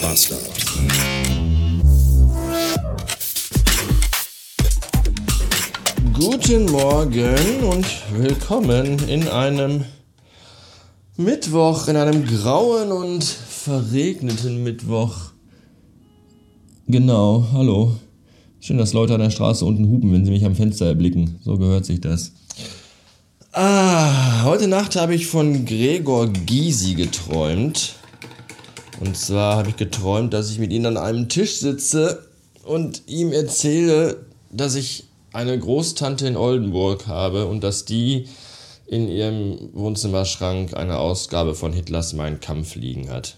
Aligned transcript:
Bastard. 0.00 0.40
Guten 6.14 6.70
Morgen 6.70 7.62
und 7.64 7.86
willkommen 8.12 8.98
in 9.08 9.28
einem 9.28 9.84
Mittwoch, 11.16 11.88
in 11.88 11.96
einem 11.96 12.24
grauen 12.26 12.92
und 12.92 13.24
verregneten 13.24 14.62
Mittwoch. 14.62 15.32
Genau, 16.86 17.46
hallo. 17.52 17.92
Schön, 18.60 18.78
dass 18.78 18.94
Leute 18.94 19.14
an 19.14 19.20
der 19.20 19.30
Straße 19.30 19.64
unten 19.64 19.88
hupen, 19.88 20.12
wenn 20.12 20.24
sie 20.24 20.30
mich 20.30 20.44
am 20.46 20.54
Fenster 20.54 20.86
erblicken. 20.86 21.38
So 21.44 21.58
gehört 21.58 21.84
sich 21.84 22.00
das. 22.00 22.32
Ah, 23.52 24.44
heute 24.44 24.66
Nacht 24.66 24.96
habe 24.96 25.14
ich 25.14 25.26
von 25.26 25.66
Gregor 25.66 26.28
Gysi 26.28 26.94
geträumt. 26.94 27.99
Und 29.00 29.16
zwar 29.16 29.56
habe 29.56 29.70
ich 29.70 29.76
geträumt, 29.76 30.34
dass 30.34 30.50
ich 30.50 30.58
mit 30.58 30.72
ihm 30.72 30.84
an 30.84 30.98
einem 30.98 31.28
Tisch 31.28 31.58
sitze 31.58 32.28
und 32.64 33.02
ihm 33.08 33.32
erzähle, 33.32 34.26
dass 34.50 34.74
ich 34.74 35.04
eine 35.32 35.58
Großtante 35.58 36.26
in 36.26 36.36
Oldenburg 36.36 37.06
habe 37.06 37.46
und 37.46 37.64
dass 37.64 37.86
die 37.86 38.28
in 38.86 39.08
ihrem 39.08 39.70
Wohnzimmerschrank 39.72 40.74
eine 40.74 40.98
Ausgabe 40.98 41.54
von 41.54 41.72
Hitlers 41.72 42.12
Mein 42.12 42.40
Kampf 42.40 42.74
liegen 42.74 43.08
hat. 43.08 43.36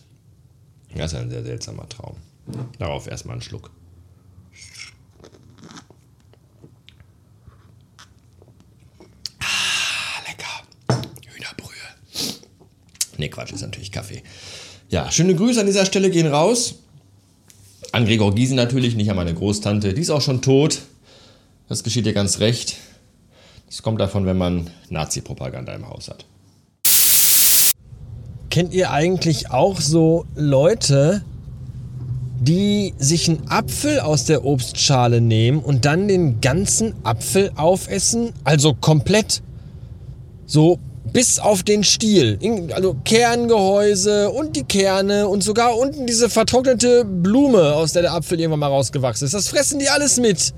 Das 0.97 1.13
ist 1.13 1.19
ein 1.19 1.31
sehr 1.31 1.45
seltsamer 1.45 1.89
Traum. 1.89 2.17
Darauf 2.79 3.07
erstmal 3.07 3.35
einen 3.35 3.43
Schluck. 3.43 3.71
Ah, 9.39 10.23
lecker. 10.27 11.03
Hühnerbrühe. 11.35 12.39
Ne, 13.19 13.29
Quatsch, 13.29 13.53
ist 13.53 13.63
natürlich 13.63 13.93
Kaffee. 13.93 14.23
Ja, 14.93 15.11
schöne 15.11 15.35
Grüße 15.35 15.59
an 15.59 15.65
dieser 15.65 15.87
Stelle 15.87 16.11
gehen 16.11 16.27
raus. 16.27 16.75
An 17.93 18.05
Gregor 18.05 18.35
Giesen 18.35 18.57
natürlich, 18.57 18.95
nicht 18.95 19.09
an 19.09 19.17
meine 19.17 19.33
Großtante. 19.33 19.95
Die 19.95 20.03
ist 20.03 20.11
auch 20.11 20.21
schon 20.21 20.43
tot. 20.43 20.83
Das 21.67 21.83
geschieht 21.83 22.05
dir 22.05 22.13
ganz 22.13 22.41
recht. 22.41 22.77
Das 23.69 23.83
kommt 23.83 24.03
davon, 24.03 24.27
wenn 24.27 24.37
man 24.37 24.69
Nazi-Propaganda 24.91 25.73
im 25.73 25.89
Haus 25.89 26.11
hat. 26.11 26.27
Kennt 28.51 28.75
ihr 28.75 28.91
eigentlich 28.91 29.51
auch 29.51 29.81
so 29.81 30.27
Leute, 30.35 31.23
die 32.43 32.93
sich 32.99 33.31
einen 33.31 33.49
Apfel 33.49 33.99
aus 33.99 34.27
der 34.27 34.45
Obstschale 34.45 35.23
nehmen 35.23 35.61
und 35.61 35.87
dann 35.87 36.07
den 36.07 36.43
ganzen 36.43 36.93
Apfel 37.03 37.51
aufessen? 37.57 38.35
Also 38.45 38.75
komplett. 38.75 39.41
So 40.45 40.79
bis 41.13 41.39
auf 41.39 41.63
den 41.63 41.85
Stiel. 41.85 42.39
Also 42.73 42.97
Kerngehäuse 43.05 44.31
und 44.31 44.57
die 44.57 44.65
Kerne 44.65 45.29
und 45.29 45.43
sogar 45.43 45.77
unten 45.77 46.07
diese 46.07 46.31
vertrocknete 46.31 47.05
Blume, 47.05 47.75
aus 47.75 47.93
der 47.93 48.03
der 48.03 48.15
Apfel 48.15 48.41
irgendwann 48.41 48.61
mal 48.61 48.69
rausgewachsen 48.69 49.27
ist. 49.27 49.35
Das 49.35 49.49
fressen 49.49 49.79
die 49.79 49.89
alles 49.89 50.19
mit 50.19 50.53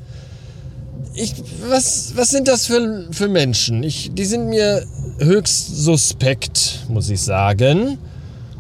ich, 1.15 1.35
was, 1.69 2.13
was 2.17 2.31
sind 2.31 2.49
das 2.49 2.67
für, 2.67 3.07
für 3.11 3.29
Menschen? 3.29 3.83
Ich, 3.83 4.11
die 4.13 4.25
sind 4.25 4.49
mir 4.49 4.85
höchst 5.19 5.77
suspekt, 5.77 6.81
muss 6.89 7.09
ich 7.09 7.23
sagen. 7.23 7.99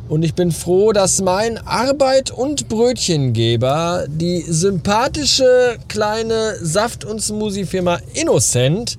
Und 0.08 0.22
ich 0.22 0.34
bin 0.34 0.52
froh, 0.52 0.92
dass 0.92 1.20
mein 1.20 1.58
Arbeit- 1.58 2.30
und 2.30 2.68
Brötchengeber, 2.68 4.04
die 4.08 4.42
sympathische 4.42 5.78
kleine 5.88 6.56
Saft- 6.60 7.04
und 7.04 7.22
Smoothie-Firma 7.22 7.98
Innocent, 8.12 8.98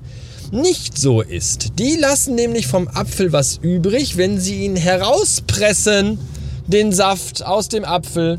nicht 0.50 0.98
so 0.98 1.20
ist. 1.20 1.78
Die 1.78 1.96
lassen 1.96 2.34
nämlich 2.34 2.66
vom 2.66 2.88
Apfel 2.88 3.32
was 3.32 3.58
übrig, 3.58 4.16
wenn 4.16 4.38
sie 4.38 4.64
ihn 4.64 4.76
herauspressen, 4.76 6.18
den 6.66 6.92
Saft 6.92 7.44
aus 7.44 7.68
dem 7.68 7.84
Apfel 7.84 8.38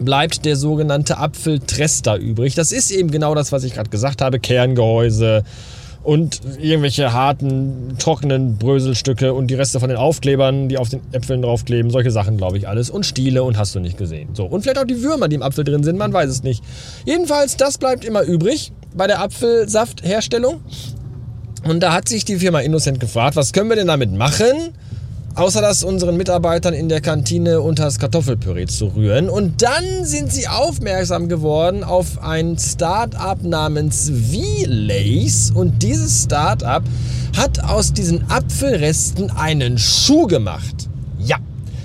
bleibt 0.00 0.44
der 0.44 0.56
sogenannte 0.56 1.18
Apfeltrester 1.18 2.16
übrig. 2.16 2.54
Das 2.54 2.72
ist 2.72 2.90
eben 2.90 3.10
genau 3.10 3.34
das, 3.34 3.52
was 3.52 3.64
ich 3.64 3.74
gerade 3.74 3.90
gesagt 3.90 4.22
habe. 4.22 4.40
Kerngehäuse 4.40 5.44
und 6.02 6.40
irgendwelche 6.60 7.12
harten, 7.12 7.96
trockenen 7.98 8.58
Bröselstücke 8.58 9.32
und 9.32 9.46
die 9.48 9.54
Reste 9.54 9.80
von 9.80 9.88
den 9.88 9.96
Aufklebern, 9.96 10.68
die 10.68 10.76
auf 10.76 10.90
den 10.90 11.00
Äpfeln 11.12 11.42
draufkleben. 11.42 11.90
Solche 11.90 12.10
Sachen, 12.10 12.36
glaube 12.36 12.58
ich, 12.58 12.68
alles. 12.68 12.90
Und 12.90 13.06
Stiele 13.06 13.42
und 13.42 13.56
hast 13.56 13.74
du 13.74 13.80
nicht 13.80 13.96
gesehen. 13.96 14.30
So. 14.34 14.44
Und 14.44 14.62
vielleicht 14.62 14.78
auch 14.78 14.86
die 14.86 15.02
Würmer, 15.02 15.28
die 15.28 15.36
im 15.36 15.42
Apfel 15.42 15.64
drin 15.64 15.82
sind, 15.82 15.96
man 15.96 16.12
weiß 16.12 16.28
es 16.28 16.42
nicht. 16.42 16.62
Jedenfalls, 17.06 17.56
das 17.56 17.78
bleibt 17.78 18.04
immer 18.04 18.22
übrig 18.22 18.72
bei 18.94 19.06
der 19.06 19.20
Apfelsaftherstellung. 19.20 20.60
Und 21.64 21.80
da 21.80 21.92
hat 21.92 22.08
sich 22.08 22.24
die 22.24 22.36
Firma 22.36 22.60
Innocent 22.60 23.00
gefragt, 23.00 23.36
was 23.36 23.52
können 23.52 23.68
wir 23.68 23.76
denn 23.76 23.86
damit 23.86 24.12
machen? 24.12 24.72
außer 25.34 25.60
das 25.60 25.82
unseren 25.82 26.16
Mitarbeitern 26.16 26.74
in 26.74 26.88
der 26.88 27.00
Kantine 27.00 27.60
unter 27.60 27.84
das 27.84 27.98
Kartoffelpüree 27.98 28.66
zu 28.66 28.86
rühren. 28.86 29.28
Und 29.28 29.62
dann 29.62 30.04
sind 30.04 30.32
sie 30.32 30.48
aufmerksam 30.48 31.28
geworden 31.28 31.82
auf 31.82 32.22
ein 32.22 32.56
Start-up 32.58 33.42
namens 33.42 34.10
V-Lace. 34.10 35.52
Und 35.54 35.82
dieses 35.82 36.24
Start-up 36.24 36.84
hat 37.36 37.62
aus 37.64 37.92
diesen 37.92 38.30
Apfelresten 38.30 39.30
einen 39.30 39.78
Schuh 39.78 40.26
gemacht. 40.26 40.88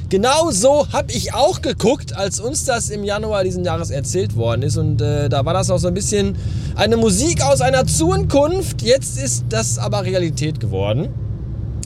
Genau 0.09 0.49
so 0.49 0.91
habe 0.91 1.11
ich 1.11 1.35
auch 1.35 1.61
geguckt, 1.61 2.15
als 2.15 2.39
uns 2.39 2.65
das 2.65 2.89
im 2.89 3.03
Januar 3.03 3.43
diesen 3.43 3.63
Jahres 3.63 3.91
erzählt 3.91 4.35
worden 4.35 4.63
ist. 4.63 4.75
Und 4.75 5.03
äh, 5.03 5.29
da 5.29 5.45
war 5.45 5.53
das 5.53 5.69
auch 5.69 5.77
so 5.77 5.87
ein 5.87 5.93
bisschen 5.93 6.35
eine 6.75 6.97
Musik 6.97 7.43
aus 7.43 7.61
einer 7.61 7.85
Zukunft. 7.85 8.81
Jetzt 8.81 9.21
ist 9.21 9.45
das 9.49 9.77
aber 9.77 10.03
Realität 10.03 10.59
geworden. 10.59 11.09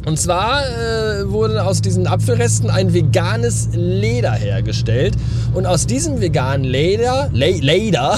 Und 0.05 0.17
zwar 0.17 0.61
äh, 0.63 1.29
wurde 1.29 1.65
aus 1.65 1.81
diesen 1.81 2.07
Apfelresten 2.07 2.69
ein 2.69 2.93
veganes 2.93 3.67
Leder 3.73 4.31
hergestellt. 4.31 5.15
Und 5.53 5.65
aus 5.65 5.85
diesem 5.85 6.21
veganen 6.21 6.63
Leder, 6.63 7.29
Le 7.33 7.51
Leder, 7.51 8.17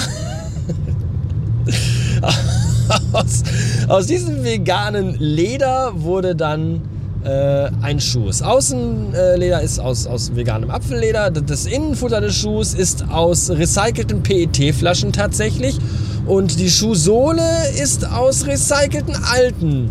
aus, 3.12 3.42
aus 3.88 4.06
diesem 4.06 4.44
veganen 4.44 5.16
Leder 5.18 5.92
wurde 5.96 6.36
dann 6.36 6.82
äh, 7.24 7.70
ein 7.82 8.00
Schuh. 8.00 8.26
Das 8.26 8.42
Außenleder 8.42 9.60
ist 9.62 9.78
aus, 9.78 10.06
aus 10.06 10.34
veganem 10.34 10.70
Apfelleder. 10.70 11.30
Das 11.30 11.66
Innenfutter 11.66 12.20
des 12.20 12.36
Schuhs 12.36 12.74
ist 12.74 13.08
aus 13.10 13.50
recycelten 13.50 14.22
PET-Flaschen 14.22 15.12
tatsächlich. 15.12 15.78
Und 16.26 16.58
die 16.58 16.70
Schuhsohle 16.70 17.70
ist 17.80 18.06
aus 18.08 18.46
recycelten 18.46 19.16
alten 19.32 19.90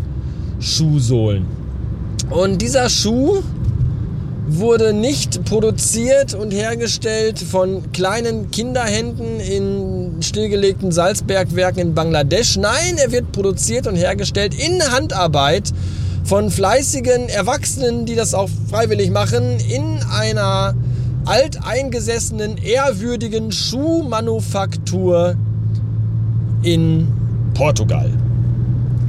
Schuhsohlen. 0.60 1.46
Und 2.30 2.62
dieser 2.62 2.90
Schuh 2.90 3.42
wurde 4.48 4.94
nicht 4.94 5.44
produziert 5.46 6.34
und 6.34 6.52
hergestellt 6.52 7.40
von 7.40 7.92
kleinen 7.92 8.52
Kinderhänden 8.52 9.40
in 9.40 10.22
stillgelegten 10.22 10.92
Salzbergwerken 10.92 11.82
in 11.82 11.94
Bangladesch. 11.94 12.58
Nein, 12.58 12.98
er 12.98 13.12
wird 13.12 13.32
produziert 13.32 13.88
und 13.88 13.96
hergestellt 13.96 14.54
in 14.54 14.82
Handarbeit 14.92 15.72
von 16.26 16.50
fleißigen 16.50 17.30
Erwachsenen, 17.30 18.06
die 18.06 18.16
das 18.16 18.34
auch 18.34 18.50
freiwillig 18.70 19.12
machen, 19.12 19.60
in 19.60 20.00
einer 20.12 20.74
alteingesessenen, 21.26 22.58
ehrwürdigen 22.58 23.52
Schuhmanufaktur 23.52 25.36
in 26.64 27.08
Portugal. 27.54 28.10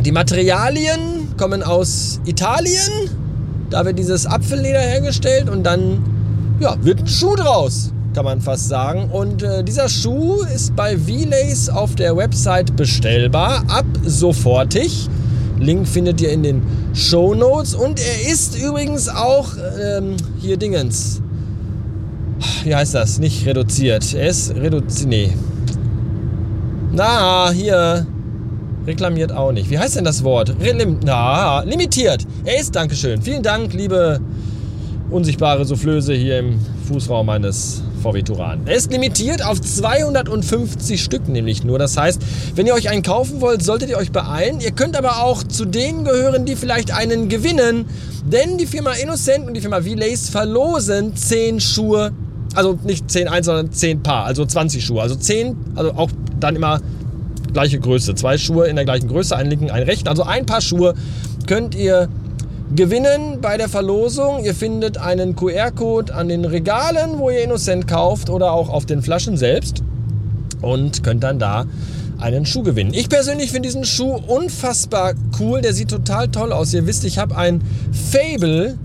Die 0.05 0.13
Materialien 0.13 1.35
kommen 1.39 1.63
aus 1.63 2.21
Italien. 2.27 3.11
Da 3.71 3.85
wird 3.85 3.99
dieses 3.99 4.27
Apfelleder 4.27 4.81
hergestellt 4.81 5.49
und 5.49 5.65
dann 5.65 6.03
ja, 6.61 6.77
wird 6.83 7.01
ein 7.01 7.07
Schuh 7.07 7.35
draus, 7.35 7.93
kann 8.15 8.25
man 8.25 8.41
fast 8.41 8.69
sagen. 8.69 9.11
Und 9.11 9.43
äh, 9.43 9.65
dieser 9.65 9.89
Schuh 9.89 10.43
ist 10.55 10.77
bei 10.77 10.97
V-Lace 10.97 11.71
auf 11.71 11.95
der 11.95 12.17
Website 12.17 12.77
bestellbar, 12.77 13.65
ab 13.69 13.87
sofortig. 14.05 15.09
Link 15.59 15.87
findet 15.89 16.21
ihr 16.21 16.31
in 16.31 16.43
den 16.43 16.63
Show 16.95 17.35
Notes. 17.35 17.75
Und 17.75 18.01
er 18.01 18.31
ist 18.31 18.59
übrigens 18.59 19.09
auch 19.09 19.49
ähm, 19.81 20.17
hier 20.39 20.57
Dingens. 20.57 21.21
Wie 22.65 22.75
heißt 22.75 22.95
das? 22.95 23.19
Nicht 23.19 23.47
reduziert. 23.47 24.15
Er 24.15 24.29
ist 24.29 24.55
reduziert. 24.55 25.09
Nee. 25.09 25.33
Na, 26.93 27.51
hier. 27.51 28.07
Reklamiert 28.87 29.33
auch 29.33 29.51
nicht. 29.51 29.69
Wie 29.69 29.79
heißt 29.79 29.97
denn 29.97 30.05
das 30.05 30.23
Wort? 30.23 30.55
Relim 30.61 31.01
na, 31.05 31.63
limitiert. 31.63 32.25
Er 32.45 32.61
ist, 32.61 32.75
Dankeschön. 32.77 33.21
Vielen 33.21 33.43
Dank, 33.43 33.73
liebe 33.73 34.21
unsichtbare 35.11 35.65
Soufflöse 35.65 36.15
hier 36.15 36.39
im 36.39 36.59
Fußraum 36.87 37.27
meines 37.27 37.83
VW 38.03 38.23
Turan. 38.23 38.61
Er 38.67 38.77
ist 38.77 38.93
limitiert 38.93 39.45
auf 39.45 39.61
250 39.61 41.03
Stück 41.03 41.29
nämlich 41.29 41.65
nur. 41.65 41.79
Das 41.79 41.97
heißt, 41.97 42.21
wenn 42.55 42.67
ihr 42.67 42.75
euch 42.75 42.89
einen 42.89 43.03
kaufen 43.03 43.41
wollt, 43.41 43.63
solltet 43.63 43.91
ihr 43.91 43.99
euch 43.99 44.13
beeilen. 44.13 44.61
Ihr 44.61 44.71
könnt 44.71 44.97
aber 44.97 45.23
auch 45.23 45.43
zu 45.43 45.65
denen 45.65 46.05
gehören, 46.05 46.47
die 46.47 46.57
vielleicht 46.57 46.93
einen 46.93 47.29
gewinnen. 47.29 47.87
Denn 48.25 48.59
die 48.59 48.67
Firma 48.67 48.93
Innocent 48.93 49.47
und 49.47 49.55
die 49.55 49.61
Firma 49.61 49.83
V-Lace 49.83 50.31
verlosen 50.31 51.17
10 51.17 51.61
Schuhe. 51.61 52.13
Also 52.55 52.79
nicht 52.85 53.11
10 53.11 53.29
eins, 53.29 53.47
sondern 53.47 53.73
10 53.73 54.03
Paar. 54.03 54.25
Also 54.25 54.47
20 54.47 54.85
Schuhe. 54.85 55.03
Also 55.03 55.17
10, 55.17 55.57
also 55.75 55.93
auch 55.93 56.11
dann 56.41 56.57
immer 56.57 56.81
gleiche 57.53 57.81
Größe. 57.81 58.15
Zwei 58.15 58.39
Schuhe 58.39 58.67
in 58.69 58.77
der 58.77 58.85
gleichen 58.85 59.09
Größe, 59.09 59.37
ein 59.37 59.49
linken, 59.49 59.71
ein 59.71 59.83
rechten. 59.83 60.09
Also 60.09 60.23
ein 60.23 60.47
Paar 60.47 60.61
Schuhe 60.61 60.95
könnt 61.47 61.75
ihr 61.75 62.09
gewinnen 62.75 63.41
bei 63.41 63.57
der 63.57 63.69
Verlosung. 63.69 64.45
Ihr 64.45 64.55
findet 64.55 64.99
einen 64.99 65.37
QR-Code 65.37 66.15
an 66.15 66.29
den 66.29 66.45
Regalen, 66.45 67.19
wo 67.19 67.31
ihr 67.31 67.45
Innocent 67.45 67.87
kauft 67.87 68.31
oder 68.31 68.53
auch 68.53 68.69
auf 68.69 68.87
den 68.87 69.03
Flaschen 69.03 69.37
selbst 69.37 69.83
und 70.63 71.03
könnt 71.03 71.23
dann 71.23 71.39
da 71.39 71.67
einen 72.19 72.47
Schuh 72.47 72.63
gewinnen. 72.63 72.95
Ich 72.95 73.09
persönlich 73.09 73.51
finde 73.51 73.69
diesen 73.69 73.85
Schuh 73.85 74.15
unfassbar 74.27 75.15
cool. 75.39 75.61
Der 75.61 75.75
sieht 75.75 75.91
total 75.91 76.29
toll 76.29 76.53
aus. 76.53 76.73
Ihr 76.73 76.87
wisst, 76.87 77.05
ich 77.05 77.19
habe 77.19 77.37
ein 77.37 77.63
Fable 77.93 78.77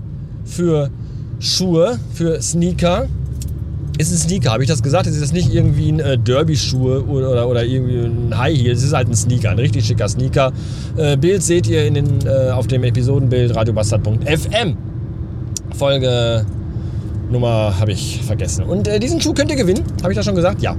für 0.44 0.90
Schuhe, 1.38 1.98
für 2.14 2.40
Sneaker. 2.42 3.08
Ist 4.02 4.10
ein 4.10 4.18
Sneaker, 4.18 4.50
habe 4.50 4.64
ich 4.64 4.68
das 4.68 4.82
gesagt? 4.82 5.06
Es 5.06 5.16
ist 5.16 5.32
nicht 5.32 5.54
irgendwie 5.54 5.92
ein 5.92 6.00
äh, 6.00 6.18
Derby-Schuh 6.18 7.02
oder, 7.02 7.30
oder, 7.30 7.48
oder, 7.48 7.64
irgendwie 7.64 7.98
ein 7.98 8.36
High 8.36 8.58
Heel. 8.58 8.72
Es 8.72 8.82
ist 8.82 8.92
halt 8.92 9.08
ein 9.08 9.14
Sneaker, 9.14 9.50
ein 9.50 9.58
richtig 9.60 9.86
schicker 9.86 10.08
Sneaker. 10.08 10.52
Äh, 10.96 11.16
Bild 11.16 11.40
seht 11.44 11.68
ihr 11.68 11.86
in 11.86 11.94
den, 11.94 12.26
äh, 12.26 12.50
auf 12.50 12.66
dem 12.66 12.82
Episodenbild 12.82 13.54
radiobastard.fm. 13.54 14.76
Folge 15.76 16.44
Nummer 17.30 17.78
habe 17.78 17.92
ich 17.92 18.20
vergessen. 18.26 18.64
Und 18.64 18.88
äh, 18.88 18.98
diesen 18.98 19.20
Schuh 19.20 19.34
könnt 19.34 19.52
ihr 19.52 19.56
gewinnen. 19.56 19.84
Habe 20.02 20.12
ich 20.12 20.16
das 20.16 20.24
schon 20.24 20.34
gesagt? 20.34 20.62
Ja. 20.62 20.74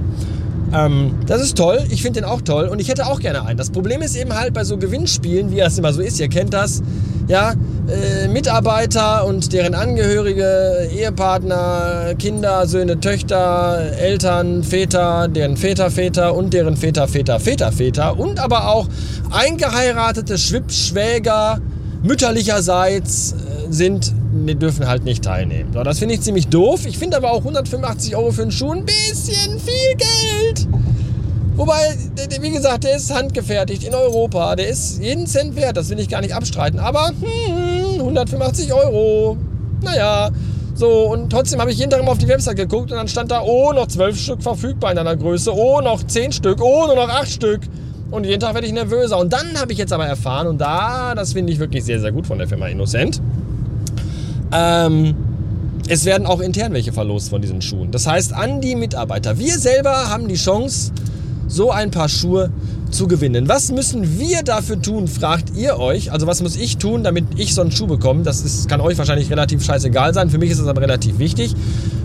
Ähm, 0.74 1.14
das 1.26 1.40
ist 1.40 1.56
toll. 1.56 1.80
Ich 1.88 2.02
finde 2.02 2.20
den 2.20 2.28
auch 2.28 2.42
toll 2.42 2.66
und 2.66 2.78
ich 2.78 2.88
hätte 2.90 3.06
auch 3.06 3.20
gerne 3.20 3.46
einen. 3.46 3.56
Das 3.56 3.70
Problem 3.70 4.02
ist 4.02 4.16
eben 4.16 4.34
halt 4.34 4.52
bei 4.52 4.64
so 4.64 4.76
Gewinnspielen, 4.76 5.50
wie 5.50 5.56
das 5.56 5.78
immer 5.78 5.94
so 5.94 6.02
ist, 6.02 6.20
ihr 6.20 6.28
kennt 6.28 6.52
das, 6.52 6.82
ja, 7.26 7.54
äh, 7.88 8.28
Mitarbeiter 8.28 9.26
und 9.26 9.52
deren 9.52 9.74
Angehörige, 9.74 10.88
Ehepartner, 10.92 12.14
Kinder, 12.18 12.66
Söhne, 12.66 13.00
Töchter, 13.00 13.92
Eltern, 13.98 14.62
Väter, 14.62 15.28
deren 15.28 15.56
Väter, 15.56 15.90
Väter 15.90 16.34
und 16.34 16.52
deren 16.52 16.76
Väter, 16.76 17.08
Väter, 17.08 17.40
Väter, 17.40 17.72
Väter 17.72 18.18
und 18.18 18.38
aber 18.38 18.68
auch 18.68 18.88
eingeheiratete 19.30 20.38
Schwibschwäger 20.38 21.60
mütterlicherseits 22.02 23.32
äh, 23.32 23.36
sind, 23.72 24.12
die 24.46 24.54
dürfen 24.54 24.86
halt 24.86 25.04
nicht 25.04 25.24
teilnehmen. 25.24 25.70
So, 25.72 25.82
das 25.82 25.98
finde 25.98 26.14
ich 26.14 26.20
ziemlich 26.20 26.48
doof. 26.48 26.86
Ich 26.86 26.98
finde 26.98 27.16
aber 27.16 27.32
auch 27.32 27.38
185 27.38 28.16
Euro 28.16 28.30
für 28.32 28.42
einen 28.42 28.52
Schuh 28.52 28.72
ein 28.72 28.84
bisschen 28.84 29.58
viel 29.58 29.96
Geld. 29.96 30.68
Wobei, 31.56 31.94
wie 32.40 32.50
gesagt, 32.50 32.84
der 32.84 32.96
ist 32.96 33.14
handgefertigt 33.14 33.84
in 33.84 33.94
Europa. 33.94 34.56
Der 34.56 34.68
ist 34.68 35.00
jeden 35.00 35.26
Cent 35.26 35.54
wert, 35.54 35.76
das 35.76 35.88
will 35.88 36.00
ich 36.00 36.08
gar 36.08 36.20
nicht 36.20 36.34
abstreiten. 36.34 36.80
Aber 36.80 37.08
hm, 37.08 38.00
185 38.00 38.72
Euro. 38.72 39.36
Naja. 39.82 40.30
So, 40.76 41.12
und 41.12 41.30
trotzdem 41.30 41.60
habe 41.60 41.70
ich 41.70 41.78
jeden 41.78 41.90
Tag 41.90 42.00
immer 42.00 42.10
auf 42.10 42.18
die 42.18 42.26
Website 42.26 42.56
geguckt 42.56 42.90
und 42.90 42.98
dann 42.98 43.06
stand 43.06 43.30
da, 43.30 43.42
oh, 43.42 43.72
noch 43.72 43.86
12 43.86 44.18
Stück 44.18 44.42
verfügbar 44.42 44.90
in 44.90 44.98
einer 44.98 45.14
Größe, 45.14 45.54
oh, 45.54 45.80
noch 45.80 46.02
10 46.02 46.32
Stück, 46.32 46.60
oh, 46.60 46.86
nur 46.86 46.96
noch 46.96 47.08
8 47.08 47.30
Stück. 47.30 47.60
Und 48.10 48.26
jeden 48.26 48.40
Tag 48.40 48.54
werde 48.54 48.66
ich 48.66 48.72
nervöser. 48.72 49.18
Und 49.18 49.32
dann 49.32 49.60
habe 49.60 49.72
ich 49.72 49.78
jetzt 49.78 49.92
aber 49.92 50.06
erfahren, 50.06 50.48
und 50.48 50.58
da, 50.60 51.14
das 51.14 51.32
finde 51.32 51.52
ich 51.52 51.60
wirklich 51.60 51.84
sehr, 51.84 52.00
sehr 52.00 52.10
gut 52.10 52.26
von 52.26 52.38
der 52.38 52.48
Firma 52.48 52.66
Innocent, 52.66 53.20
ähm, 54.52 55.14
es 55.88 56.04
werden 56.04 56.26
auch 56.26 56.40
intern 56.40 56.72
welche 56.72 56.92
verlost 56.92 57.30
von 57.30 57.40
diesen 57.40 57.60
Schuhen. 57.62 57.90
Das 57.90 58.06
heißt, 58.06 58.32
an 58.32 58.60
die 58.60 58.74
Mitarbeiter. 58.74 59.38
Wir 59.38 59.58
selber 59.58 60.08
haben 60.08 60.28
die 60.28 60.36
Chance, 60.36 60.92
so 61.48 61.70
ein 61.70 61.90
paar 61.90 62.08
Schuhe 62.08 62.50
zu 62.90 63.08
gewinnen. 63.08 63.48
Was 63.48 63.72
müssen 63.72 64.18
wir 64.18 64.42
dafür 64.42 64.80
tun, 64.80 65.08
fragt 65.08 65.56
ihr 65.56 65.78
euch. 65.78 66.12
Also 66.12 66.26
was 66.26 66.42
muss 66.42 66.56
ich 66.56 66.78
tun, 66.78 67.02
damit 67.02 67.24
ich 67.36 67.54
so 67.54 67.60
einen 67.60 67.72
Schuh 67.72 67.86
bekomme? 67.86 68.22
Das 68.22 68.42
ist, 68.42 68.68
kann 68.68 68.80
euch 68.80 68.96
wahrscheinlich 68.96 69.30
relativ 69.30 69.64
scheißegal 69.64 70.14
sein. 70.14 70.30
Für 70.30 70.38
mich 70.38 70.50
ist 70.50 70.60
das 70.60 70.68
aber 70.68 70.80
relativ 70.80 71.18
wichtig. 71.18 71.54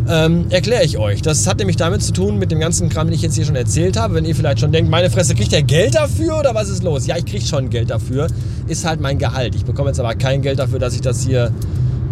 Ähm, 0.09 0.45
Erkläre 0.49 0.83
ich 0.83 0.97
euch. 0.97 1.21
Das 1.21 1.45
hat 1.45 1.59
nämlich 1.59 1.77
damit 1.77 2.01
zu 2.01 2.11
tun, 2.11 2.39
mit 2.39 2.51
dem 2.51 2.59
ganzen 2.59 2.89
Kram, 2.89 3.07
den 3.07 3.13
ich 3.13 3.21
jetzt 3.21 3.35
hier 3.35 3.45
schon 3.45 3.55
erzählt 3.55 3.97
habe. 3.97 4.15
Wenn 4.15 4.25
ihr 4.25 4.35
vielleicht 4.35 4.59
schon 4.59 4.71
denkt, 4.71 4.89
meine 4.89 5.11
Fresse, 5.11 5.35
kriegt 5.35 5.51
der 5.51 5.63
Geld 5.63 5.95
dafür 5.95 6.39
oder 6.39 6.55
was 6.55 6.69
ist 6.69 6.83
los? 6.83 7.05
Ja, 7.05 7.17
ich 7.17 7.25
kriege 7.25 7.45
schon 7.45 7.69
Geld 7.69 7.91
dafür. 7.91 8.27
Ist 8.67 8.85
halt 8.85 8.99
mein 8.99 9.19
Gehalt. 9.19 9.55
Ich 9.55 9.65
bekomme 9.65 9.89
jetzt 9.89 9.99
aber 9.99 10.15
kein 10.15 10.41
Geld 10.41 10.57
dafür, 10.57 10.79
dass 10.79 10.95
ich 10.95 11.01
das 11.01 11.23
hier 11.23 11.51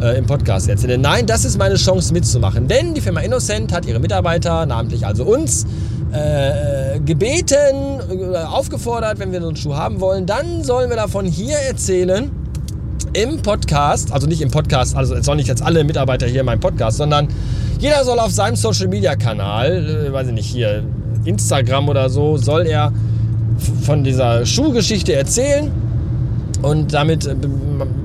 äh, 0.01 0.17
im 0.17 0.25
Podcast 0.25 0.69
erzähle. 0.69 0.97
Nein, 0.97 1.25
das 1.25 1.45
ist 1.45 1.57
meine 1.57 1.75
Chance 1.75 2.13
mitzumachen. 2.13 2.67
Denn 2.67 2.93
die 2.93 3.01
Firma 3.01 3.21
Innocent 3.21 3.73
hat 3.73 3.85
ihre 3.85 3.99
Mitarbeiter, 3.99 4.65
namentlich 4.67 5.05
also 5.05 5.23
uns, 5.23 5.65
äh, 6.11 6.99
gebeten, 6.99 7.99
äh, 8.09 8.37
aufgefordert, 8.37 9.19
wenn 9.19 9.31
wir 9.31 9.41
so 9.41 9.47
einen 9.47 9.57
Schuh 9.57 9.75
haben 9.75 9.99
wollen, 9.99 10.25
dann 10.25 10.63
sollen 10.63 10.89
wir 10.89 10.97
davon 10.97 11.25
hier 11.25 11.57
erzählen 11.57 12.31
im 13.13 13.41
Podcast, 13.41 14.11
also 14.11 14.27
nicht 14.27 14.41
im 14.41 14.51
Podcast, 14.51 14.95
also 14.95 15.15
es 15.15 15.25
sollen 15.25 15.37
nicht 15.37 15.47
jetzt 15.47 15.63
alle 15.63 15.83
Mitarbeiter 15.83 16.27
hier 16.27 16.41
in 16.41 16.45
meinem 16.45 16.59
Podcast, 16.59 16.97
sondern 16.97 17.27
jeder 17.79 18.03
soll 18.03 18.19
auf 18.19 18.31
seinem 18.31 18.55
Social 18.55 18.87
Media 18.87 19.15
Kanal, 19.15 20.07
äh, 20.07 20.13
weiß 20.13 20.27
ich 20.27 20.33
nicht, 20.33 20.47
hier 20.47 20.83
Instagram 21.25 21.89
oder 21.89 22.09
so, 22.09 22.37
soll 22.37 22.65
er 22.65 22.93
von 23.83 24.03
dieser 24.03 24.45
Schuhgeschichte 24.45 25.13
erzählen 25.13 25.71
und 26.61 26.93
damit 26.93 27.25
äh, 27.25 27.35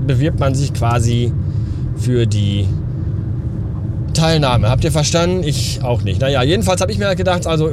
bewirbt 0.06 0.40
man 0.40 0.54
sich 0.54 0.72
quasi 0.72 1.32
für 1.96 2.26
die 2.26 2.66
Teilnahme. 4.12 4.68
Habt 4.70 4.84
ihr 4.84 4.92
verstanden? 4.92 5.42
Ich 5.44 5.80
auch 5.82 6.02
nicht. 6.02 6.20
Naja, 6.20 6.42
jedenfalls 6.42 6.80
habe 6.80 6.92
ich 6.92 6.98
mir 6.98 7.14
gedacht, 7.14 7.46
also 7.46 7.70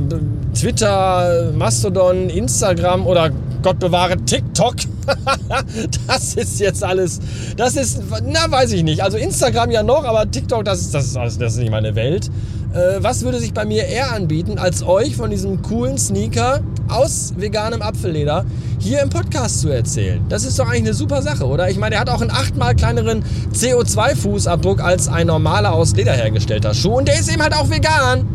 Twitter, 0.53 1.51
Mastodon, 1.55 2.29
Instagram 2.29 3.05
oder 3.05 3.31
Gott 3.61 3.79
bewahre 3.79 4.17
TikTok. 4.17 4.75
das 6.07 6.35
ist 6.35 6.59
jetzt 6.59 6.83
alles. 6.83 7.19
Das 7.57 7.75
ist, 7.75 8.01
na, 8.25 8.49
weiß 8.49 8.71
ich 8.73 8.83
nicht. 8.83 9.03
Also 9.03 9.17
Instagram 9.17 9.71
ja 9.71 9.83
noch, 9.83 10.03
aber 10.03 10.29
TikTok, 10.29 10.63
das 10.65 10.81
ist, 10.81 10.93
das 10.93 11.05
ist, 11.05 11.15
das 11.15 11.53
ist 11.53 11.57
nicht 11.57 11.71
meine 11.71 11.95
Welt. 11.95 12.29
Äh, 12.73 13.01
was 13.01 13.23
würde 13.23 13.39
sich 13.39 13.53
bei 13.53 13.65
mir 13.65 13.85
eher 13.85 14.13
anbieten, 14.13 14.59
als 14.59 14.83
euch 14.83 15.15
von 15.15 15.31
diesem 15.31 15.61
coolen 15.63 15.97
Sneaker 15.97 16.61
aus 16.87 17.33
veganem 17.35 17.81
Apfelleder 17.81 18.45
hier 18.77 19.01
im 19.01 19.09
Podcast 19.09 19.61
zu 19.61 19.69
erzählen? 19.69 20.23
Das 20.29 20.45
ist 20.45 20.59
doch 20.59 20.67
eigentlich 20.67 20.83
eine 20.83 20.93
super 20.93 21.23
Sache, 21.23 21.47
oder? 21.47 21.69
Ich 21.69 21.77
meine, 21.77 21.95
er 21.95 22.01
hat 22.01 22.09
auch 22.09 22.21
einen 22.21 22.29
achtmal 22.29 22.75
kleineren 22.75 23.23
CO2-Fußabdruck 23.53 24.81
als 24.81 25.07
ein 25.07 25.27
normaler 25.27 25.73
aus 25.73 25.95
Leder 25.95 26.13
hergestellter 26.13 26.75
Schuh 26.75 26.97
und 26.97 27.07
der 27.07 27.19
ist 27.19 27.31
eben 27.31 27.41
halt 27.41 27.55
auch 27.55 27.71
vegan. 27.71 28.27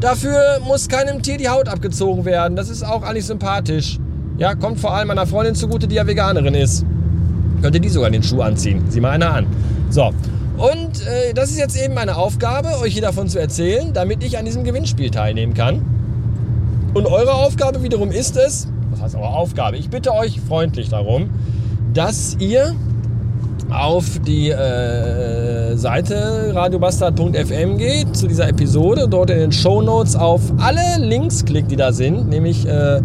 Dafür 0.00 0.58
muss 0.66 0.88
keinem 0.88 1.22
Tier 1.22 1.36
die 1.36 1.48
Haut 1.48 1.68
abgezogen 1.68 2.24
werden. 2.24 2.56
Das 2.56 2.70
ist 2.70 2.82
auch 2.82 3.02
eigentlich 3.02 3.26
sympathisch. 3.26 4.00
Ja, 4.38 4.54
kommt 4.54 4.80
vor 4.80 4.94
allem 4.94 5.08
meiner 5.08 5.26
Freundin 5.26 5.54
zugute, 5.54 5.86
die 5.86 5.96
ja 5.96 6.06
Veganerin 6.06 6.54
ist. 6.54 6.84
Könnte 7.60 7.80
die 7.80 7.88
sogar 7.88 8.10
den 8.10 8.22
Schuh 8.22 8.40
anziehen. 8.40 8.82
Sieh 8.88 9.00
mal 9.00 9.10
einer 9.10 9.34
an. 9.34 9.46
So, 9.90 10.10
und 10.56 11.06
äh, 11.06 11.34
das 11.34 11.50
ist 11.50 11.58
jetzt 11.58 11.82
eben 11.82 11.94
meine 11.94 12.16
Aufgabe, 12.16 12.78
euch 12.80 12.92
hier 12.92 13.02
davon 13.02 13.28
zu 13.28 13.40
erzählen, 13.40 13.92
damit 13.92 14.22
ich 14.22 14.38
an 14.38 14.44
diesem 14.44 14.64
Gewinnspiel 14.64 15.10
teilnehmen 15.10 15.54
kann. 15.54 15.82
Und 16.94 17.06
eure 17.06 17.34
Aufgabe 17.34 17.82
wiederum 17.82 18.10
ist 18.10 18.36
es, 18.36 18.68
was 18.90 19.00
heißt 19.00 19.14
eure 19.16 19.34
Aufgabe? 19.34 19.76
Ich 19.76 19.88
bitte 19.88 20.12
euch 20.12 20.40
freundlich 20.40 20.90
darum, 20.90 21.30
dass 21.94 22.36
ihr 22.38 22.74
auf 23.70 24.20
die 24.20 24.50
äh, 24.50 25.74
Seite 25.76 26.52
radiobastard.fm 26.54 27.78
geht 27.78 28.14
zu 28.14 28.28
dieser 28.28 28.48
Episode, 28.48 29.08
dort 29.08 29.30
in 29.30 29.38
den 29.38 29.52
Show 29.52 29.80
Notes 29.80 30.14
auf 30.14 30.42
alle 30.58 30.98
Links 30.98 31.44
klickt, 31.44 31.70
die 31.70 31.76
da 31.76 31.92
sind, 31.92 32.28
nämlich 32.28 32.66
äh, 32.66 33.00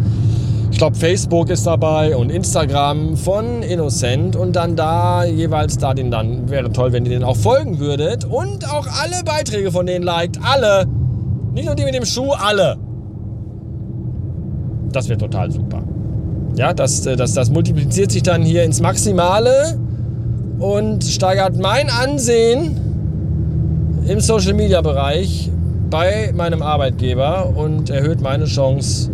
ich 0.77 0.79
glaube, 0.79 0.95
Facebook 0.95 1.49
ist 1.49 1.65
dabei 1.65 2.15
und 2.15 2.31
Instagram 2.31 3.17
von 3.17 3.63
Innocent 3.63 4.35
und 4.35 4.55
dann 4.55 4.75
da 4.75 5.25
jeweils 5.25 5.79
da 5.79 5.95
den 5.95 6.11
dann. 6.11 6.51
Wäre 6.51 6.71
toll, 6.71 6.91
wenn 6.91 7.03
ihr 7.03 7.09
den 7.09 7.23
auch 7.23 7.35
folgen 7.35 7.79
würdet 7.79 8.25
und 8.25 8.71
auch 8.71 8.85
alle 9.01 9.23
Beiträge 9.25 9.71
von 9.71 9.87
denen 9.87 10.03
liked. 10.03 10.37
Alle. 10.43 10.85
Nicht 11.55 11.65
nur 11.65 11.73
die 11.73 11.83
mit 11.83 11.95
dem 11.95 12.05
Schuh, 12.05 12.29
alle. 12.29 12.77
Das 14.91 15.09
wäre 15.09 15.17
total 15.17 15.49
super. 15.49 15.81
Ja, 16.55 16.75
das, 16.75 17.03
äh, 17.07 17.15
das, 17.15 17.33
das 17.33 17.49
multipliziert 17.49 18.11
sich 18.11 18.21
dann 18.21 18.43
hier 18.43 18.63
ins 18.63 18.79
Maximale 18.79 19.79
und 20.59 21.03
steigert 21.03 21.57
mein 21.57 21.89
Ansehen 21.89 22.77
im 24.07 24.19
Social 24.19 24.53
Media 24.53 24.81
Bereich 24.81 25.49
bei 25.89 26.31
meinem 26.35 26.61
Arbeitgeber 26.61 27.51
und 27.55 27.89
erhöht 27.89 28.21
meine 28.21 28.45
Chance 28.45 29.09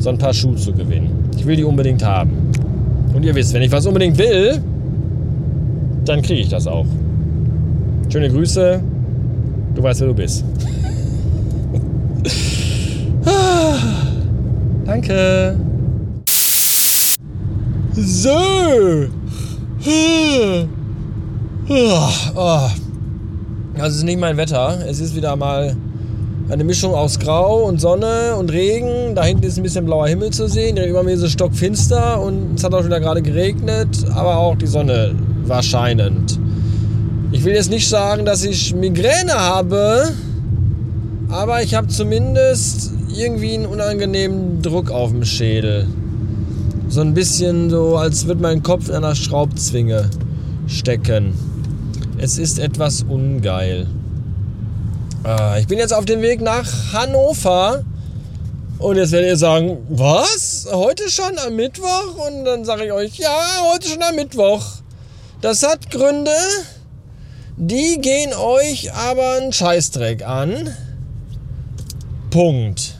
so 0.00 0.08
ein 0.08 0.18
paar 0.18 0.34
Schuhe 0.34 0.56
zu 0.56 0.72
gewinnen. 0.72 1.10
Ich 1.36 1.46
will 1.46 1.54
die 1.56 1.64
unbedingt 1.64 2.04
haben. 2.04 2.50
Und 3.14 3.22
ihr 3.22 3.34
wisst, 3.34 3.52
wenn 3.52 3.62
ich 3.62 3.70
was 3.70 3.86
unbedingt 3.86 4.18
will, 4.18 4.60
dann 6.04 6.22
kriege 6.22 6.40
ich 6.40 6.48
das 6.48 6.66
auch. 6.66 6.86
Schöne 8.10 8.30
Grüße. 8.30 8.82
Du 9.74 9.82
weißt, 9.82 10.00
wer 10.00 10.08
du 10.08 10.14
bist. 10.14 10.44
Danke. 14.84 15.54
So. 17.94 18.30
Oh. 22.34 22.68
Das 23.76 23.94
ist 23.94 24.02
nicht 24.02 24.18
mein 24.18 24.36
Wetter. 24.36 24.78
Es 24.88 24.98
ist 25.00 25.14
wieder 25.14 25.36
mal 25.36 25.76
eine 26.50 26.64
Mischung 26.64 26.94
aus 26.94 27.18
Grau 27.20 27.64
und 27.64 27.80
Sonne 27.80 28.34
und 28.36 28.50
Regen. 28.50 29.14
Da 29.14 29.24
hinten 29.24 29.44
ist 29.44 29.56
ein 29.56 29.62
bisschen 29.62 29.84
blauer 29.84 30.08
Himmel 30.08 30.30
zu 30.30 30.48
sehen. 30.48 30.74
Direkt 30.74 30.90
über 30.90 31.02
mir 31.04 31.12
ist 31.12 31.22
es 31.22 31.32
stockfinster 31.32 32.20
und 32.20 32.56
es 32.56 32.64
hat 32.64 32.74
auch 32.74 32.84
wieder 32.84 32.98
gerade 32.98 33.22
geregnet, 33.22 33.88
aber 34.12 34.36
auch 34.36 34.56
die 34.56 34.66
Sonne 34.66 35.14
war 35.44 35.62
scheinend. 35.62 36.38
Ich 37.30 37.44
will 37.44 37.54
jetzt 37.54 37.70
nicht 37.70 37.88
sagen, 37.88 38.24
dass 38.24 38.44
ich 38.44 38.74
Migräne 38.74 39.34
habe, 39.34 40.10
aber 41.28 41.62
ich 41.62 41.74
habe 41.74 41.86
zumindest 41.86 42.92
irgendwie 43.16 43.54
einen 43.54 43.66
unangenehmen 43.66 44.60
Druck 44.60 44.90
auf 44.90 45.10
dem 45.10 45.24
Schädel. 45.24 45.86
So 46.88 47.00
ein 47.00 47.14
bisschen 47.14 47.70
so, 47.70 47.96
als 47.96 48.26
würde 48.26 48.42
mein 48.42 48.64
Kopf 48.64 48.88
in 48.88 48.96
einer 48.96 49.14
Schraubzwinge 49.14 50.10
stecken. 50.66 51.32
Es 52.18 52.38
ist 52.38 52.58
etwas 52.58 53.04
ungeil. 53.08 53.86
Äh, 55.24 55.60
ich 55.60 55.66
bin 55.66 55.78
jetzt 55.78 55.92
auf 55.92 56.04
dem 56.04 56.22
Weg 56.22 56.40
nach 56.40 56.92
Hannover. 56.92 57.84
Und 58.78 58.96
jetzt 58.96 59.12
werdet 59.12 59.28
ihr 59.28 59.36
sagen, 59.36 59.78
was? 59.90 60.66
Heute 60.70 61.10
schon 61.10 61.38
am 61.46 61.54
Mittwoch? 61.54 62.26
Und 62.26 62.44
dann 62.44 62.64
sage 62.64 62.86
ich 62.86 62.92
euch, 62.92 63.18
ja, 63.18 63.38
heute 63.72 63.88
schon 63.88 64.02
am 64.02 64.14
Mittwoch. 64.14 64.64
Das 65.42 65.62
hat 65.62 65.90
Gründe, 65.90 66.30
die 67.56 67.98
gehen 68.00 68.32
euch 68.34 68.92
aber 68.92 69.36
einen 69.40 69.52
Scheißdreck 69.52 70.26
an. 70.26 70.74
Punkt. 72.30 72.94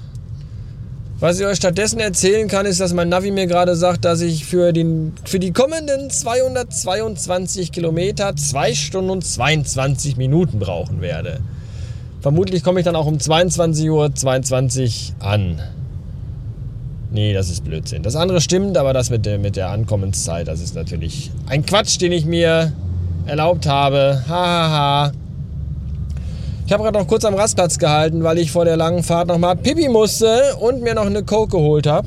Was 1.19 1.39
ich 1.39 1.47
euch 1.47 1.57
stattdessen 1.57 2.01
erzählen 2.01 2.49
kann, 2.49 2.65
ist, 2.65 2.81
dass 2.81 2.95
mein 2.95 3.11
Navi 3.11 3.31
mir 3.31 3.47
gerade 3.47 3.77
sagt, 3.77 4.07
dass 4.07 4.23
ich 4.23 4.47
für, 4.47 4.73
den, 4.73 5.13
für 5.25 5.39
die 5.39 5.53
kommenden 5.53 6.09
222 6.09 7.73
Kilometer 7.73 8.35
2 8.35 8.75
Stunden 8.75 9.11
und 9.11 9.25
22 9.25 10.17
Minuten 10.17 10.59
brauchen 10.59 11.03
werde. 11.03 11.41
Vermutlich 12.21 12.63
komme 12.63 12.81
ich 12.81 12.85
dann 12.85 12.97
auch 12.97 13.07
um 13.07 13.17
22.22 13.17 13.91
Uhr 13.91 14.15
22 14.15 15.15
an. 15.21 15.61
Nee, 17.13 17.33
das 17.33 17.51
ist 17.51 17.65
Blödsinn. 17.65 18.03
Das 18.03 18.15
andere 18.15 18.41
stimmt, 18.41 18.77
aber 18.77 18.93
das 18.93 19.11
mit 19.11 19.27
der, 19.27 19.39
mit 19.39 19.57
der 19.57 19.71
Ankommenszeit, 19.71 20.47
das 20.47 20.61
ist 20.61 20.75
natürlich 20.75 21.31
ein 21.47 21.65
Quatsch, 21.67 22.01
den 22.01 22.13
ich 22.13 22.25
mir 22.25 22.73
erlaubt 23.27 23.67
habe. 23.67 24.23
Hahaha. 24.29 24.69
Ha, 24.69 25.07
ha. 25.07 25.13
Ich 26.71 26.73
habe 26.73 26.85
gerade 26.85 27.01
noch 27.01 27.09
kurz 27.09 27.25
am 27.25 27.35
Rastplatz 27.35 27.81
gehalten, 27.81 28.23
weil 28.23 28.39
ich 28.39 28.53
vor 28.53 28.65
der 28.65 28.77
langen 28.77 29.03
Fahrt 29.03 29.27
nochmal 29.27 29.57
Pipi 29.57 29.89
musste 29.89 30.55
und 30.61 30.83
mir 30.83 30.95
noch 30.95 31.07
eine 31.07 31.25
Coke 31.25 31.57
geholt 31.57 31.89
habe. 31.89 32.07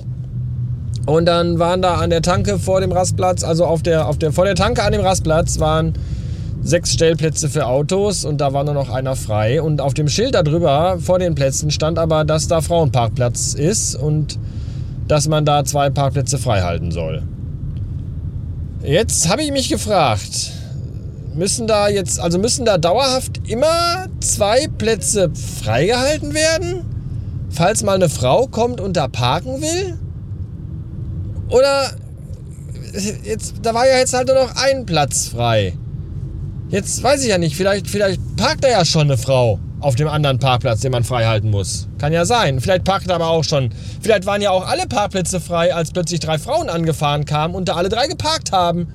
Und 1.06 1.26
dann 1.26 1.60
waren 1.60 1.82
da 1.82 1.96
an 1.96 2.10
der 2.10 2.22
Tanke 2.22 2.58
vor 2.58 2.80
dem 2.80 2.94
Rastplatz, 2.94 3.44
also 3.44 3.66
auf 3.66 3.84
der, 3.84 4.08
auf 4.08 4.18
der, 4.20 4.32
vor 4.32 4.46
der 4.46 4.56
Tanke 4.56 4.82
an 4.82 4.94
dem 4.94 5.02
Rastplatz 5.02 5.60
waren 5.60 5.96
sechs 6.64 6.94
Stellplätze 6.94 7.50
für 7.50 7.68
Autos 7.68 8.26
und 8.26 8.40
da 8.40 8.54
war 8.54 8.64
nur 8.64 8.74
noch 8.74 8.90
einer 8.90 9.16
frei. 9.16 9.62
Und 9.62 9.82
auf 9.82 9.94
dem 9.94 10.08
Schild 10.08 10.36
darüber 10.36 10.98
vor 11.00 11.20
den 11.20 11.36
Plätzen 11.36 11.72
stand 11.72 12.00
aber, 12.00 12.24
dass 12.24 12.48
da 12.48 12.62
Frauenparkplatz 12.62 13.54
ist 13.54 13.96
und 13.96 14.40
dass 15.08 15.28
man 15.28 15.46
da 15.46 15.66
zwei 15.66 15.90
Parkplätze 15.90 16.38
frei 16.38 16.62
halten 16.62 16.92
soll. 16.92 17.24
Jetzt 18.82 19.30
habe 19.30 19.44
ich 19.44 19.52
mich 19.52 19.70
gefragt, 19.70 20.52
müssen 21.36 21.68
da 21.68 21.90
jetzt, 21.90 22.20
also 22.20 22.40
müssen 22.40 22.66
da 22.66 22.78
dauerhaft 22.78 23.42
immer 23.48 24.08
zwei 24.20 24.68
Plätze 24.78 25.32
freigehalten 25.64 26.34
werden, 26.34 26.86
falls 27.50 27.84
mal 27.84 27.96
eine 27.96 28.10
Frau 28.10 28.48
kommt 28.48 28.80
und 28.80 28.98
da 28.98 29.08
parken 29.08 29.62
will? 29.62 29.98
Oder 31.50 31.92
jetzt, 33.24 33.56
da 33.62 33.74
war 33.74 33.88
ja 33.88 33.98
jetzt 33.98 34.14
halt 34.14 34.28
nur 34.28 34.38
noch 34.38 34.56
ein 34.56 34.86
Platz 34.86 35.28
frei. 35.28 35.74
Jetzt 36.74 37.04
weiß 37.04 37.22
ich 37.22 37.30
ja 37.30 37.38
nicht, 37.38 37.56
vielleicht, 37.56 37.88
vielleicht 37.88 38.20
parkt 38.36 38.64
da 38.64 38.68
ja 38.68 38.84
schon 38.84 39.04
eine 39.04 39.16
Frau 39.16 39.60
auf 39.80 39.94
dem 39.94 40.08
anderen 40.08 40.40
Parkplatz, 40.40 40.82
den 40.82 40.92
man 40.92 41.04
frei 41.04 41.26
halten 41.26 41.52
muss. 41.52 41.88
Kann 42.00 42.12
ja 42.12 42.26
sein. 42.26 42.60
Vielleicht 42.62 42.84
parkt 42.84 43.12
aber 43.12 43.28
auch 43.28 43.44
schon. 43.44 43.70
Vielleicht 44.02 44.26
waren 44.26 44.42
ja 44.42 44.50
auch 44.50 44.68
alle 44.68 44.88
Parkplätze 44.88 45.40
frei, 45.40 45.72
als 45.76 45.92
plötzlich 45.92 46.20
drei 46.20 46.40
Frauen 46.40 46.70
angefahren 46.70 47.26
kamen 47.26 47.54
und 47.54 47.70
da 47.70 47.76
alle 47.76 47.90
drei 47.90 48.08
geparkt 48.08 48.52
haben. 48.52 48.88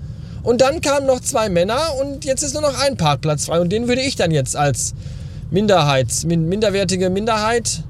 Und 0.43 0.61
dann 0.61 0.81
kamen 0.81 1.07
noch 1.07 1.21
zwei 1.21 1.49
Männer 1.51 1.95
und 2.01 2.25
jetzt 2.25 2.43
ist 2.43 2.55
nur 2.55 2.63
noch 2.63 2.77
ein 2.83 2.97
Parkplatz 2.97 3.47
frei. 3.47 3.61
Und 3.61 3.71
den 3.71 3.87
würde 3.87 4.01
ich 4.01 4.17
dann 4.17 4.33
jetzt 4.33 4.57
als 4.57 4.95
Minderheits, 5.53 6.25
minderwertige 6.25 7.11
Minderheit, 7.11 7.85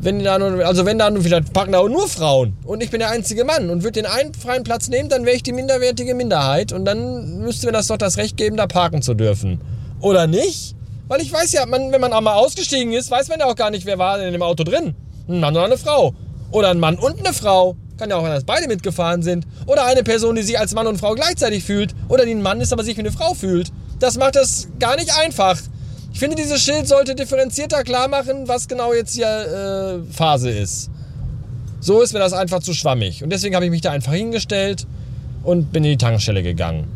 wenn 0.00 0.22
da 0.22 0.38
nur, 0.38 0.64
also 0.64 0.84
wenn 0.84 0.98
da 0.98 1.10
nur, 1.10 1.22
vielleicht 1.22 1.52
parken 1.52 1.72
da 1.72 1.82
nur 1.82 2.08
Frauen 2.08 2.56
und 2.64 2.82
ich 2.82 2.90
bin 2.90 3.00
der 3.00 3.10
einzige 3.10 3.44
Mann 3.44 3.70
und 3.70 3.82
würde 3.82 4.02
den 4.02 4.06
einen 4.06 4.34
freien 4.34 4.64
Platz 4.64 4.88
nehmen, 4.88 5.08
dann 5.08 5.24
wäre 5.24 5.36
ich 5.36 5.42
die 5.42 5.52
minderwertige 5.52 6.14
Minderheit 6.14 6.72
und 6.72 6.84
dann 6.84 7.38
müsste 7.38 7.66
mir 7.66 7.72
das 7.72 7.86
doch 7.86 7.96
das 7.96 8.16
Recht 8.16 8.36
geben, 8.36 8.56
da 8.56 8.66
parken 8.66 9.02
zu 9.02 9.14
dürfen. 9.14 9.60
Oder 10.00 10.26
nicht? 10.26 10.74
Weil 11.08 11.20
ich 11.20 11.32
weiß 11.32 11.52
ja, 11.52 11.66
man, 11.66 11.92
wenn 11.92 12.00
man 12.00 12.12
einmal 12.12 12.34
ausgestiegen 12.34 12.92
ist, 12.92 13.10
weiß 13.10 13.28
man 13.28 13.38
ja 13.38 13.46
auch 13.46 13.54
gar 13.54 13.70
nicht, 13.70 13.86
wer 13.86 13.98
war 13.98 14.20
in 14.20 14.32
dem 14.32 14.42
Auto 14.42 14.64
drin. 14.64 14.94
Ein 15.28 15.40
Mann 15.40 15.54
oder 15.54 15.64
eine 15.64 15.78
Frau. 15.78 16.14
Oder 16.50 16.70
ein 16.70 16.80
Mann 16.80 16.96
und 16.96 17.18
eine 17.18 17.32
Frau. 17.32 17.76
Kann 17.96 18.10
ja 18.10 18.16
auch 18.16 18.22
sein, 18.22 18.32
dass 18.32 18.44
beide 18.44 18.68
mitgefahren 18.68 19.22
sind. 19.22 19.46
Oder 19.66 19.86
eine 19.86 20.02
Person, 20.02 20.34
die 20.34 20.42
sich 20.42 20.58
als 20.58 20.74
Mann 20.74 20.86
und 20.86 20.98
Frau 20.98 21.14
gleichzeitig 21.14 21.64
fühlt. 21.64 21.94
Oder 22.08 22.24
die 22.26 22.32
ein 22.32 22.42
Mann 22.42 22.60
ist, 22.60 22.72
aber 22.72 22.84
sich 22.84 22.96
wie 22.96 23.00
eine 23.00 23.12
Frau 23.12 23.34
fühlt. 23.34 23.72
Das 24.00 24.18
macht 24.18 24.36
das 24.36 24.68
gar 24.78 24.96
nicht 24.96 25.16
einfach. 25.16 25.58
Ich 26.16 26.20
finde, 26.20 26.34
dieses 26.34 26.62
Schild 26.62 26.88
sollte 26.88 27.14
differenzierter 27.14 27.84
klar 27.84 28.08
machen, 28.08 28.48
was 28.48 28.68
genau 28.68 28.94
jetzt 28.94 29.14
hier 29.14 30.00
äh, 30.08 30.12
Phase 30.14 30.48
ist. 30.48 30.88
So 31.78 32.00
ist 32.00 32.14
mir 32.14 32.20
das 32.20 32.32
einfach 32.32 32.60
zu 32.60 32.72
schwammig. 32.72 33.22
Und 33.22 33.28
deswegen 33.28 33.54
habe 33.54 33.66
ich 33.66 33.70
mich 33.70 33.82
da 33.82 33.90
einfach 33.90 34.14
hingestellt 34.14 34.86
und 35.42 35.74
bin 35.74 35.84
in 35.84 35.90
die 35.90 35.98
Tankstelle 35.98 36.42
gegangen. 36.42 36.86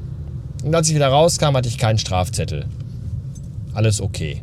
Und 0.64 0.74
als 0.74 0.88
ich 0.88 0.94
wieder 0.94 1.08
rauskam, 1.08 1.54
hatte 1.54 1.68
ich 1.68 1.76
keinen 1.76 1.98
Strafzettel 1.98 2.64
alles 3.74 4.00
okay. 4.00 4.42